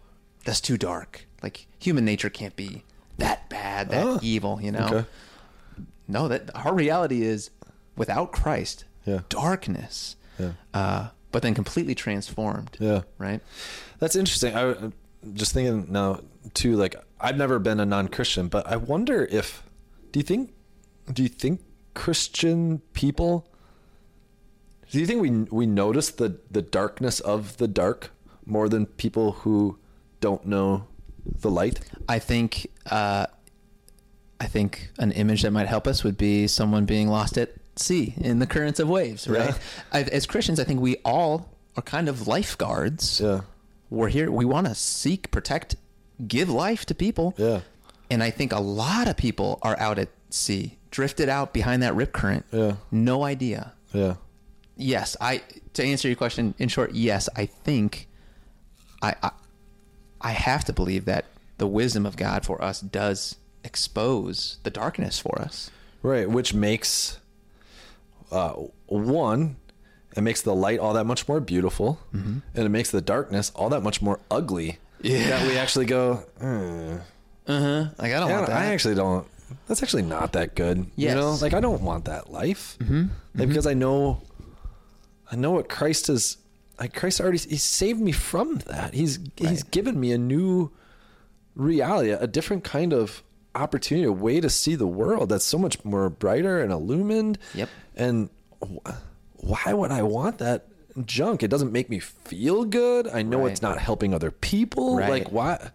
[0.44, 1.26] that's too dark.
[1.44, 2.82] Like human nature can't be
[3.18, 4.86] that bad, that Oh, evil, you know?
[4.90, 5.04] okay.
[6.08, 7.50] No, that our reality is
[7.96, 9.20] without Christ, Yeah.
[9.28, 10.52] darkness, Yeah.
[10.72, 12.76] uh, but then completely transformed.
[12.80, 13.02] Yeah.
[13.18, 13.40] Right.
[13.98, 14.54] That's interesting.
[14.56, 14.92] I I'm
[15.34, 16.20] just thinking now
[16.54, 16.76] too.
[16.76, 19.62] Like I've never been a non-Christian, but I wonder if
[20.12, 20.52] do you think
[21.12, 21.60] do you think
[21.94, 23.46] Christian people
[24.90, 28.10] do you think we we notice the the darkness of the dark
[28.46, 29.78] more than people who
[30.20, 30.86] don't know
[31.26, 31.80] the light?
[32.08, 33.26] I think uh,
[34.40, 38.14] I think an image that might help us would be someone being lost at sea
[38.16, 39.50] in the currents of waves, right?
[39.50, 39.56] Yeah.
[39.92, 43.20] I, as Christians, I think we all are kind of lifeguards.
[43.20, 43.42] Yeah.
[43.90, 44.30] We're here.
[44.30, 45.76] We want to seek, protect,
[46.26, 47.34] give life to people.
[47.36, 47.60] Yeah.
[48.10, 51.94] And I think a lot of people are out at sea, drifted out behind that
[51.94, 52.44] rip current.
[52.52, 52.76] Yeah.
[52.90, 53.72] No idea.
[53.92, 54.16] Yeah.
[54.76, 55.42] Yes, I
[55.74, 58.08] to answer your question in short, yes, I think
[59.00, 59.30] I I,
[60.24, 61.26] I have to believe that
[61.58, 65.70] the wisdom of God for us does expose the darkness for us.
[66.02, 67.18] Right, which makes
[68.32, 68.54] uh,
[68.86, 69.56] one,
[70.16, 73.68] it makes the light all that much more beautiful, and it makes the darkness all
[73.70, 74.78] that much more ugly.
[75.00, 75.28] Yeah.
[75.28, 76.24] that we actually go.
[76.40, 76.96] "Hmm,
[77.46, 77.84] Uh-huh.
[77.98, 78.56] Like I don't I, want that.
[78.56, 79.26] I actually don't.
[79.68, 80.86] That's actually not that good.
[80.96, 81.10] Yes.
[81.10, 83.08] You know, like I don't want that life, mm-hmm.
[83.34, 84.22] like, because I know,
[85.30, 86.38] I know what Christ has.
[86.78, 88.94] Like Christ already, He saved me from that.
[88.94, 89.70] He's He's Right.
[89.70, 90.70] given given me a new
[91.54, 93.22] reality, a different kind of
[93.54, 97.38] opportunity, a way to see the world that's so much more brighter and illumined.
[97.54, 97.68] Yep.
[97.94, 98.30] And
[99.36, 100.66] why would I want that
[101.04, 101.42] junk?
[101.42, 103.06] It doesn't make me feel good.
[103.08, 103.52] I know Right.
[103.52, 104.96] it's not helping other people.
[104.96, 105.10] Right.
[105.10, 105.70] Like why?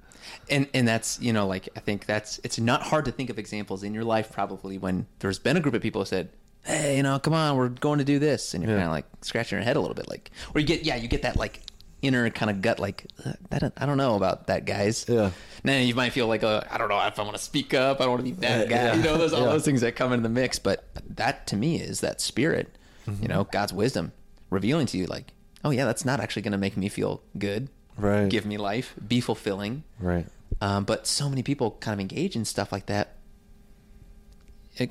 [0.49, 3.39] and and that's you know like I think that's it's not hard to think of
[3.39, 6.29] examples in your life probably when there's been a group of people who said,
[6.63, 9.05] "Hey, you know, come on, we're going to do this," and you're kind of like
[9.21, 11.61] scratching your head a little bit, like, or you get yeah, you get that like
[12.01, 13.73] inner kind of gut like "Uh, that.
[13.75, 15.05] I don't know about that, guys.
[15.07, 15.31] Yeah.
[15.63, 17.99] Now you might feel like uh, I don't know if I want to speak up.
[17.99, 18.75] I don't want to be that Uh, guy.
[18.75, 18.95] yeah.
[18.95, 20.59] You know, there's all those things that come into the mix.
[20.59, 22.75] But that to me is that spirit.
[23.07, 23.21] Mm-hmm.
[23.23, 24.11] You know, God's wisdom
[24.49, 25.33] revealing to you like,
[25.65, 27.69] oh yeah, that's not actually going to make me feel good.
[27.97, 28.29] Right.
[28.29, 29.83] Give me life, be fulfilling.
[29.99, 30.25] Right.
[30.61, 33.15] Um, but so many people kind of engage in stuff like that,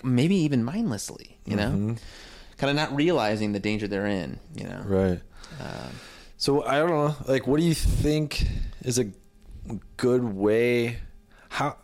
[0.05, 1.95] maybe even mindlessly, you know, Mm-hmm.
[2.59, 4.83] kind of not realizing the danger they're in, you know.
[4.85, 5.21] Right.
[5.61, 5.91] Um,
[6.37, 7.17] So I don't know.
[7.27, 8.47] Like, what do you think
[8.83, 9.07] is a
[9.97, 10.99] good way?
[11.51, 11.77] How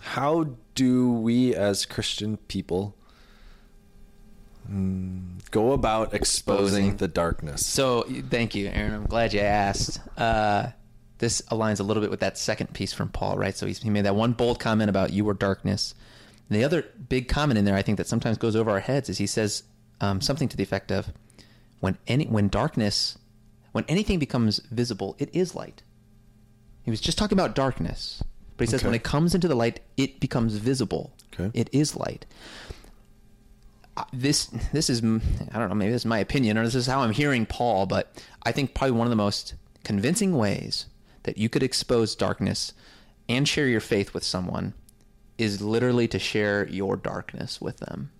[0.00, 2.94] how do we as Christian people
[4.70, 6.96] mm, go about exposing, Exposing.
[6.96, 7.66] the darkness?
[7.66, 8.94] So thank you, Aaron.
[8.94, 10.00] I'm glad you asked.
[10.16, 10.68] Uh,
[11.18, 13.56] this aligns a little bit with that second piece from Paul, right?
[13.56, 15.94] So he's, he made that one bold comment about you were darkness.
[16.52, 19.08] And the other big comment in there, I think, that sometimes goes over our heads
[19.08, 19.62] is he says
[20.02, 21.10] um, something to the effect of,
[21.80, 23.16] "When any when darkness,
[23.72, 25.82] when anything becomes visible, it is light."
[26.82, 28.22] He was just talking about darkness,
[28.58, 28.88] but he says Okay.
[28.88, 31.14] when it comes into the light, it becomes visible.
[31.32, 31.50] Okay.
[31.58, 32.26] It is light
[33.96, 36.86] uh, this this is I don't know maybe this is my opinion or this is
[36.86, 40.84] how I'm hearing Paul, but I think probably one of the most convincing ways
[41.22, 42.74] that you could expose darkness
[43.26, 44.74] and share your faith with someone
[45.42, 48.10] is literally to share your darkness with them.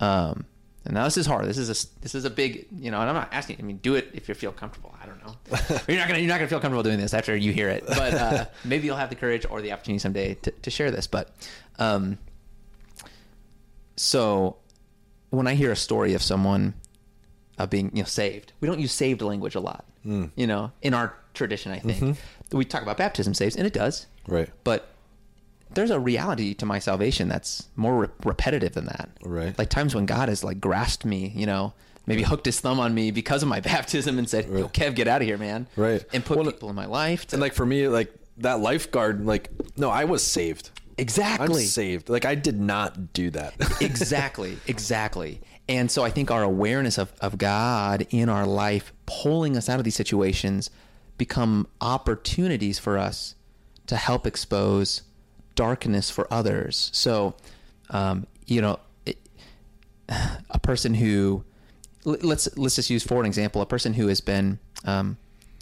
[0.00, 0.46] Um,
[0.84, 1.44] and now this is hard.
[1.46, 3.56] This is a this is a big you know, and I'm not asking.
[3.58, 4.94] I mean, do it if you feel comfortable.
[5.02, 5.36] I don't know.
[5.88, 8.14] you're not gonna you're not gonna feel comfortable doing this after you hear it, but
[8.14, 11.06] uh, maybe you'll have the courage or the opportunity someday to, to share this.
[11.06, 11.30] But
[11.78, 12.18] um,
[13.96, 14.56] so
[15.30, 16.74] when I hear a story of someone
[17.58, 19.84] uh, being you know saved, we don't use saved language a lot.
[20.36, 22.16] You know, in our tradition, I think
[22.50, 24.06] we talk about baptism saves, and it does.
[24.26, 24.48] Right.
[24.64, 24.88] But
[25.74, 29.10] there's a reality to my salvation that's more re- repetitive than that.
[29.22, 29.56] Right.
[29.58, 31.74] Like times when God has like grasped me, you know,
[32.06, 35.08] maybe hooked his thumb on me because of my baptism and said, "Yo, Kev, get
[35.08, 36.04] out of here, man." Right.
[36.12, 37.26] And put Well, people in my life.
[37.28, 40.70] To, And like for me, like that lifeguard, like no, I was saved.
[40.98, 41.62] I'm exactly.
[41.64, 42.08] saved.
[42.08, 43.54] Like I did not do that.
[43.80, 49.56] exactly exactly and so i think our awareness of, of god in our life pulling
[49.56, 50.70] us out of these situations
[51.18, 53.34] become opportunities for us
[53.86, 55.02] to help expose
[55.58, 56.90] darkness for others.
[56.94, 57.34] So
[57.90, 59.18] um, you know it,
[60.08, 61.44] a person who
[62.04, 65.16] let's let's just use for an example a person who has been um,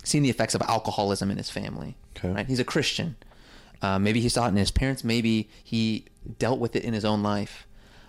[0.05, 2.31] seen the effects of alcoholism in his family Okay.
[2.31, 2.47] right?
[2.47, 3.17] He's a christian.
[3.83, 5.05] Uh, maybe he saw it in his parents.
[5.05, 6.07] Maybe he
[6.39, 7.67] dealt with it in his own life.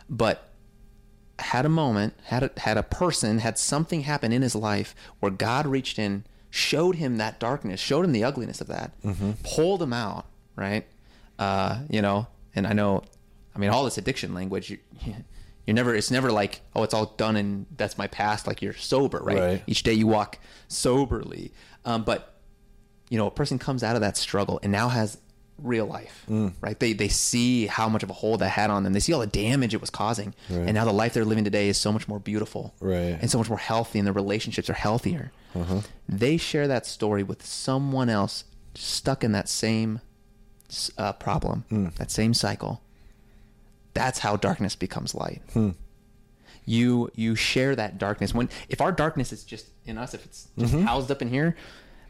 [0.09, 0.49] But
[1.39, 5.31] had a moment had a, had a person had something happen in his life where
[5.31, 8.91] god reached in showed him that darkness showed him the ugliness of that
[9.43, 10.85] pulled him out right
[11.39, 13.03] uh, you know and i know
[13.55, 14.77] i mean all this addiction language you,
[15.65, 18.73] you're never it's never like oh it's all done and that's my past like you're
[18.73, 19.63] sober right, Right.
[19.67, 21.51] each day you walk soberly
[21.85, 22.35] um, but
[23.09, 25.17] you know a person comes out of that struggle and now has
[25.59, 26.53] real life Mm.
[26.61, 29.11] right they they see how much of a hold that had on them they see
[29.13, 30.59] all the damage it was causing Right.
[30.67, 33.17] and now the life they're living today is so much more beautiful Right.
[33.19, 35.81] and so much more healthy and the relationships are healthier Uh-huh.
[36.07, 38.43] they share that story with someone else
[38.75, 40.01] stuck in that same
[40.97, 41.93] uh, problem Mm.
[41.95, 42.81] that same cycle
[43.93, 45.69] that's how darkness becomes light Hmm.
[46.65, 50.47] you you share that darkness when if our darkness is just in us if it's
[50.57, 51.55] just housed up in here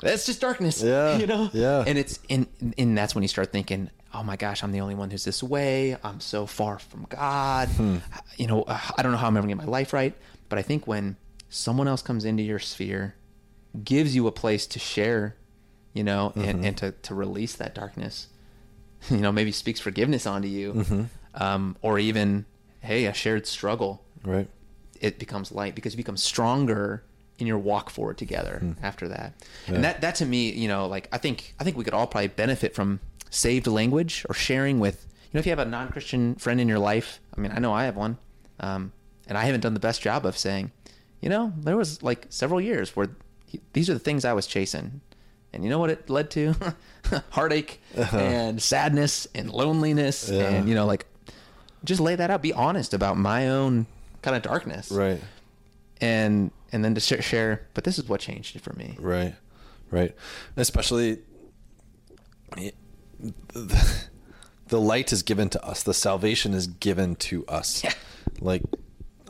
[0.01, 0.87] that's just darkness Mm-hmm.
[0.87, 1.83] Yeah, you know yeah.
[1.87, 4.95] and it's in and that's when you start thinking oh my gosh i'm the only
[4.95, 7.97] one who's this way i'm so far from god Hmm.
[8.37, 10.13] you know uh, i don't know how i'm ever gonna get my life right
[10.49, 11.15] but i think when
[11.49, 13.15] someone else comes into your sphere
[13.83, 15.35] gives you a place to share
[15.93, 16.49] you know Mm-hmm.
[16.49, 18.27] and, and to, to release that darkness
[19.09, 21.03] you know maybe speaks forgiveness onto you Mm-hmm.
[21.35, 22.45] um, or even
[22.81, 24.47] hey a shared struggle right.
[25.01, 27.03] it becomes light because you become stronger
[27.39, 28.71] in your walk forward together Hmm.
[28.81, 29.33] after that.
[29.67, 32.07] And that that to me, you know, like I think I think we could all
[32.07, 36.35] probably benefit from saved language or sharing with you know if you have a non-Christian
[36.35, 37.19] friend in your life.
[37.37, 38.17] I mean, I know I have one.
[38.59, 38.91] Um,
[39.27, 40.71] and I haven't done the best job of saying,
[41.21, 43.09] you know, there was like several years where
[43.45, 45.01] he, these are the things I was chasing.
[45.57, 46.53] And you know what it led to?
[47.31, 50.37] Heartache and sadness and loneliness Uh-huh.
[50.39, 50.49] Yeah.
[50.49, 51.07] and you know like
[51.83, 53.87] just lay that out be honest about my own
[54.21, 55.19] kind of darkness Right.
[55.99, 59.33] and and then to share but this is what changed it for me Right.
[59.89, 60.13] Right.
[60.57, 61.19] Especially
[62.55, 62.73] the,
[64.67, 65.83] the light is given to us.
[65.83, 67.83] The salvation is given to us.
[67.83, 67.93] Yeah.
[68.41, 68.63] Like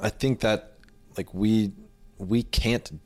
[0.01, 0.73] I think that
[1.15, 1.71] like we
[2.17, 2.99] we can't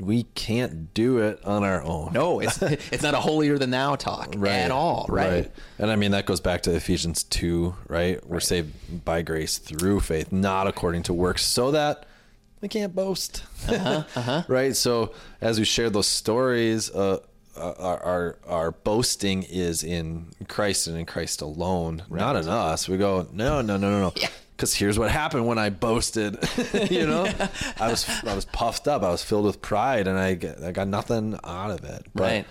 [0.00, 2.12] we can't do it on our own.
[2.12, 6.10] no it's it's not a holier than thou talk at all right, And I mean
[6.10, 8.24] that goes back to Ephesians 2, right?
[8.26, 12.06] We're saved by grace through faith, not according to works, so that
[12.60, 13.44] we can't boast.
[13.68, 14.74] Uh-huh, right?
[14.74, 17.18] So as we share those stories, uh
[17.56, 22.86] our, our our boasting is in Christ and in Christ alone, not in us.
[22.88, 24.12] We go, no, no, no, no, no.
[24.20, 24.28] Yeah.
[24.56, 26.38] Because here's what happened when I boasted.
[26.90, 27.30] you know,
[27.78, 29.02] I was I was puffed up.
[29.02, 32.06] I was filled with pride, and I get, I got nothing out of it.
[32.14, 32.46] But Right.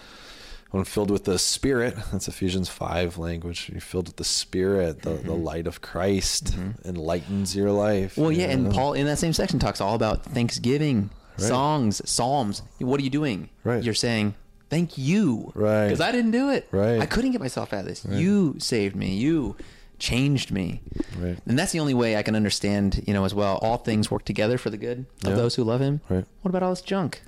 [0.69, 3.69] when filled with the Spirit, that's Ephesians five language.
[3.71, 8.11] You're filled with the Spirit, the, the light of Christ enlightens your life.
[8.13, 8.21] Mm-hmm.
[8.21, 11.47] well yeah you and paul in that same section talks all about thanksgiving Right.
[11.49, 13.83] songs psalms what are you doing Right.
[13.83, 14.35] you're saying
[14.69, 15.85] thank you Right.
[15.87, 16.99] because i didn't do it Right.
[17.01, 19.57] i couldn't get myself out of this you saved me you
[19.99, 20.81] changed me.
[21.17, 21.37] Right.
[21.45, 23.57] And that's the only way I can understand, you know, as well.
[23.61, 25.35] All things work together for the good of Yeah.
[25.35, 26.01] those who love him.
[26.09, 26.25] Right.
[26.41, 27.21] What about all this junk?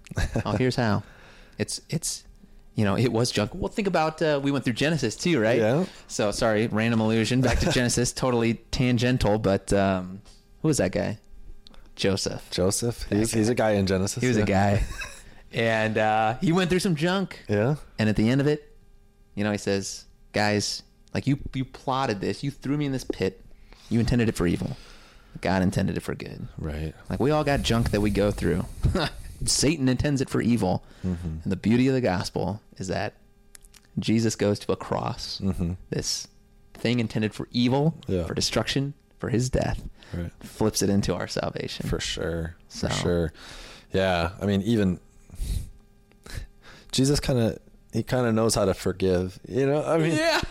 [0.46, 1.04] oh, here's how.
[1.60, 2.24] It's it's
[2.76, 3.50] you know, it was junk.
[3.56, 5.58] Well, think about uh, we went through Genesis too, right?
[5.58, 5.86] Yeah.
[6.08, 7.42] So sorry, random illusion.
[7.42, 10.22] Back to Genesis, totally tangential, but um,
[10.62, 11.18] who was that guy?
[11.96, 12.48] Joseph.
[12.52, 13.08] Joseph.
[13.10, 14.22] He's, he's a guy in Genesis.
[14.22, 14.44] He was yeah.
[14.44, 14.84] a guy,
[15.52, 17.44] and uh, he went through some junk.
[17.50, 17.78] Yeah.
[17.98, 18.72] And at the end of it,
[19.34, 22.44] you know, he says, "Guys, like you, you plotted this.
[22.44, 23.44] You threw me in this pit.
[23.90, 24.78] You intended it for evil.
[25.42, 26.48] God intended it for good.
[26.58, 26.94] Right.
[27.10, 28.66] Like we all got junk that we go through.
[29.46, 30.84] Satan intends it for evil.
[31.06, 31.28] Mm-hmm.
[31.44, 33.14] And the beauty of the gospel is that
[34.00, 35.40] Jesus goes to a cross.
[35.44, 35.74] Mm-hmm.
[35.92, 36.28] This
[36.74, 38.26] thing intended for evil, Yeah.
[38.26, 40.32] for destruction, for his death, Right.
[40.42, 41.88] flips it into our salvation.
[41.90, 42.56] For sure.
[42.70, 43.34] For So- sure.
[43.94, 44.32] Yeah.
[44.42, 45.00] I mean, even
[46.92, 47.60] Jesus kind of
[47.94, 49.40] he kind of knows how to forgive.
[49.48, 50.42] You know, I mean, yeah.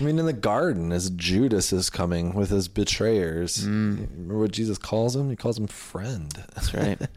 [0.00, 4.76] I mean, in the garden, as Judas is coming with his betrayers, remember what Jesus
[4.78, 5.30] calls him?
[5.30, 6.30] He calls him friend.
[6.34, 6.46] Mm.
[6.54, 6.98] That's right.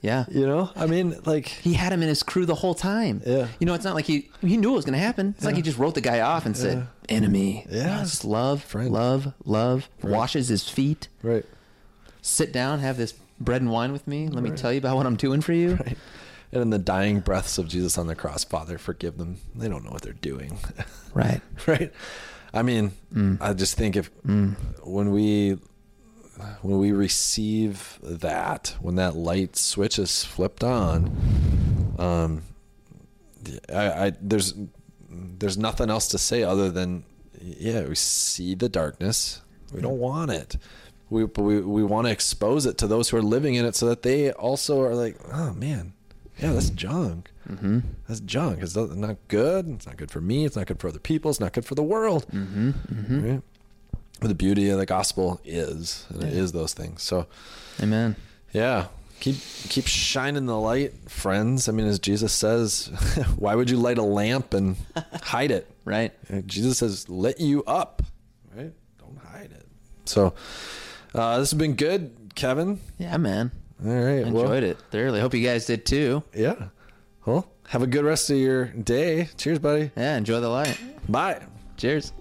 [0.00, 0.26] Yeah.
[0.30, 3.20] you know, I mean, like, He had him in his crew the whole time.
[3.26, 3.48] Yeah.
[3.58, 5.34] You know, it's not like he he knew it was going to happen.
[5.36, 7.98] It's like he just wrote the guy off and said, "Enemy." Yeah.
[7.98, 8.92] Just love, Friend.
[8.92, 9.88] love, love.
[10.00, 10.12] Right.
[10.14, 11.08] Washes his feet.
[11.24, 11.44] right,
[12.22, 14.28] Sit down, have this bread and wine with me.
[14.28, 15.74] Let me tell you about what I'm doing for you.
[15.74, 15.98] right.
[16.52, 19.36] And in the dying breaths of Jesus on the cross, Father, forgive them.
[19.54, 20.58] They don't know what they're doing.
[21.14, 21.40] Right.
[21.66, 21.92] right?
[22.54, 23.38] I mean, Mm.
[23.40, 25.58] I just think if when we
[26.62, 31.10] when we receive that, when that light switch is flipped on,
[31.98, 32.42] um,
[33.72, 34.54] I, I there's
[35.10, 37.04] there's nothing else to say other than
[37.40, 39.40] yeah, we see the darkness,
[39.72, 40.56] we don't want it.
[41.10, 43.86] We, we we want to expose it to those who are living in it, so
[43.86, 45.94] that they also are like, oh man,
[46.38, 47.30] yeah, that's junk.
[47.48, 47.80] Mm-hmm.
[48.06, 48.60] That's junk.
[48.62, 49.68] It's not good.
[49.68, 50.44] It's not good for me.
[50.44, 51.30] It's not good for other people.
[51.30, 52.26] It's not good for the world.
[52.32, 52.70] Mm-hmm.
[52.70, 53.28] Mm-hmm.
[53.30, 53.42] Right?
[54.20, 56.40] But the beauty of the gospel is, and it Yeah.
[56.42, 57.02] is those things.
[57.02, 57.26] So,
[57.80, 58.16] Amen.
[58.52, 58.86] yeah,
[59.20, 59.36] keep
[59.68, 61.68] keep shining the light, friends.
[61.68, 62.86] I mean, as Jesus says,
[63.36, 64.76] why would you light a lamp and
[65.22, 65.70] hide it?
[65.84, 66.12] Right.
[66.32, 68.02] Uh, Jesus says, "Let you up."
[68.54, 68.72] Right?
[68.98, 69.66] Don't hide it.
[70.04, 70.34] So,
[71.14, 72.80] uh, this has been good, Kevin.
[72.98, 73.52] Yeah, man.
[73.84, 74.26] All right.
[74.26, 75.20] I well, enjoyed it thoroughly.
[75.20, 76.22] Hope you guys did too.
[76.34, 76.68] Yeah.
[77.24, 79.28] Well, have a good rest of your day.
[79.36, 79.90] Cheers, buddy.
[79.96, 80.78] Yeah, enjoy the light.
[81.08, 81.42] Bye.
[81.76, 82.12] Cheers.